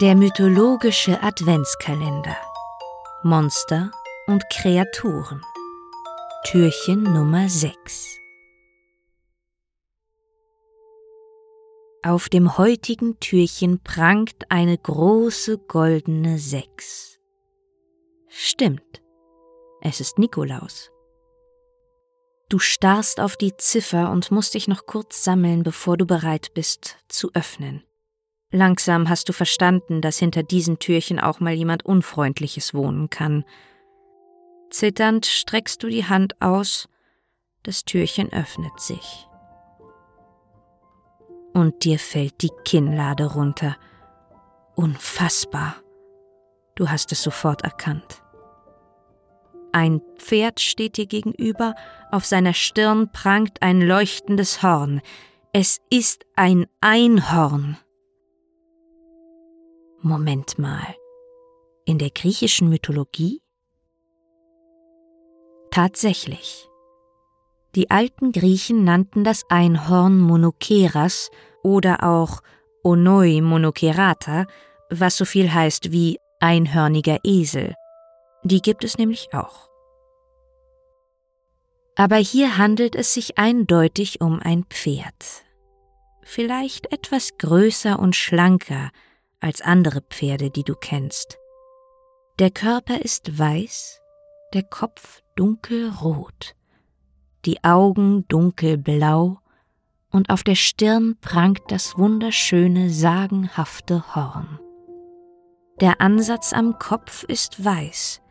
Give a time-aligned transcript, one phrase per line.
[0.00, 2.36] Der mythologische Adventskalender.
[3.22, 3.92] Monster
[4.26, 5.40] und Kreaturen.
[6.44, 8.18] Türchen Nummer 6.
[12.02, 17.20] Auf dem heutigen Türchen prangt eine große goldene Sechs.
[18.26, 19.00] Stimmt,
[19.80, 20.90] es ist Nikolaus.
[22.48, 26.96] Du starrst auf die Ziffer und musst dich noch kurz sammeln, bevor du bereit bist
[27.08, 27.84] zu öffnen.
[28.54, 33.44] Langsam hast du verstanden, dass hinter diesen Türchen auch mal jemand Unfreundliches wohnen kann.
[34.70, 36.88] Zitternd streckst du die Hand aus,
[37.64, 39.26] das Türchen öffnet sich.
[41.52, 43.76] Und dir fällt die Kinnlade runter.
[44.76, 45.74] Unfassbar.
[46.76, 48.22] Du hast es sofort erkannt.
[49.72, 51.74] Ein Pferd steht dir gegenüber,
[52.12, 55.00] auf seiner Stirn prangt ein leuchtendes Horn.
[55.52, 57.78] Es ist ein Einhorn.
[60.06, 60.94] Moment mal.
[61.86, 63.40] In der griechischen Mythologie?
[65.70, 66.68] Tatsächlich.
[67.74, 71.30] Die alten Griechen nannten das Einhorn Monokeras
[71.62, 72.42] oder auch
[72.82, 74.44] Onoi Monokerata,
[74.90, 77.74] was so viel heißt wie einhörniger Esel.
[78.42, 79.70] Die gibt es nämlich auch.
[81.96, 85.46] Aber hier handelt es sich eindeutig um ein Pferd.
[86.22, 88.90] Vielleicht etwas größer und schlanker
[89.44, 91.38] als andere Pferde, die du kennst.
[92.38, 94.00] Der Körper ist weiß,
[94.54, 96.56] der Kopf dunkelrot,
[97.44, 99.38] die Augen dunkelblau
[100.10, 104.58] und auf der Stirn prangt das wunderschöne, sagenhafte Horn.
[105.80, 108.22] Der Ansatz am Kopf ist weiß,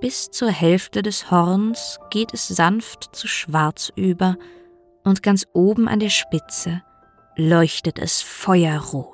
[0.00, 4.36] bis zur Hälfte des Horns geht es sanft zu schwarz über,
[5.04, 6.82] und ganz oben an der Spitze
[7.34, 9.11] leuchtet es feuerrot.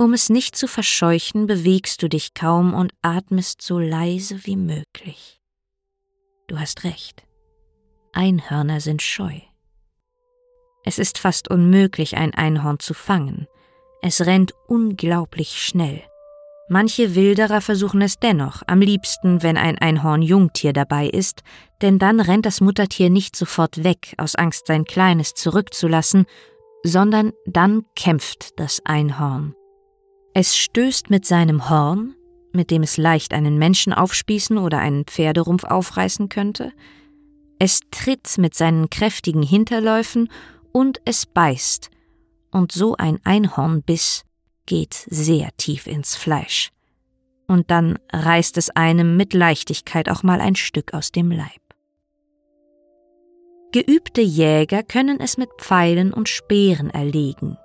[0.00, 5.42] Um es nicht zu verscheuchen, bewegst du dich kaum und atmest so leise wie möglich.
[6.46, 7.22] Du hast recht.
[8.14, 9.40] Einhörner sind scheu.
[10.86, 13.46] Es ist fast unmöglich, ein Einhorn zu fangen.
[14.00, 16.00] Es rennt unglaublich schnell.
[16.70, 21.42] Manche Wilderer versuchen es dennoch, am liebsten, wenn ein Einhorn-Jungtier dabei ist,
[21.82, 26.24] denn dann rennt das Muttertier nicht sofort weg, aus Angst, sein Kleines zurückzulassen,
[26.84, 29.54] sondern dann kämpft das Einhorn.
[30.32, 32.14] Es stößt mit seinem Horn,
[32.52, 36.72] mit dem es leicht einen Menschen aufspießen oder einen Pferderumpf aufreißen könnte,
[37.58, 40.30] es tritt mit seinen kräftigen Hinterläufen
[40.72, 41.90] und es beißt,
[42.50, 44.24] und so ein Einhornbiss
[44.66, 46.70] geht sehr tief ins Fleisch.
[47.46, 51.60] Und dann reißt es einem mit Leichtigkeit auch mal ein Stück aus dem Leib.
[53.72, 57.56] Geübte Jäger können es mit Pfeilen und Speeren erlegen,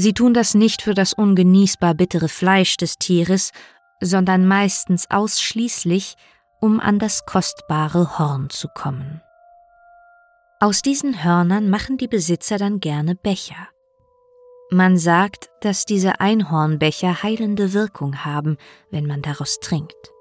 [0.00, 3.52] Sie tun das nicht für das ungenießbar bittere Fleisch des Tieres,
[4.00, 6.16] sondern meistens ausschließlich,
[6.58, 9.20] um an das kostbare Horn zu kommen.
[10.58, 13.68] Aus diesen Hörnern machen die Besitzer dann gerne Becher.
[14.70, 18.56] Man sagt, dass diese Einhornbecher heilende Wirkung haben,
[18.90, 20.12] wenn man daraus trinkt.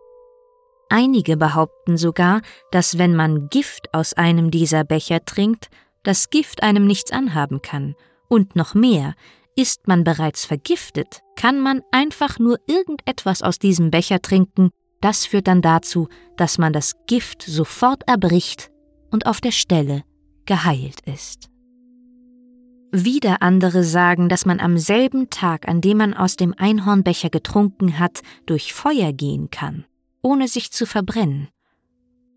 [0.89, 2.41] Einige behaupten sogar,
[2.71, 5.69] dass wenn man Gift aus einem dieser Becher trinkt,
[6.03, 7.95] das Gift einem nichts anhaben kann,
[8.27, 9.15] und noch mehr,
[9.59, 14.69] ist man bereits vergiftet, kann man einfach nur irgendetwas aus diesem Becher trinken,
[15.01, 18.71] das führt dann dazu, dass man das Gift sofort erbricht
[19.11, 20.03] und auf der Stelle
[20.45, 21.49] geheilt ist.
[22.93, 27.99] Wieder andere sagen, dass man am selben Tag, an dem man aus dem Einhornbecher getrunken
[27.99, 29.85] hat, durch Feuer gehen kann,
[30.21, 31.49] ohne sich zu verbrennen.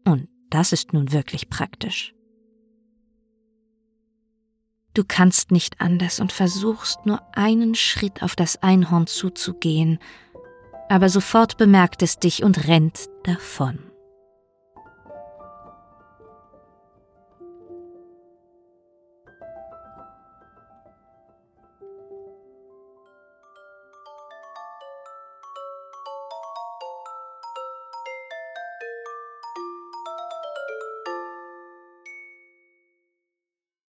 [0.04, 2.14] Und das ist nun wirklich praktisch.
[4.94, 9.98] Du kannst nicht anders und versuchst nur einen Schritt auf das Einhorn zuzugehen,
[10.88, 13.91] aber sofort bemerkt es dich und rennt davon.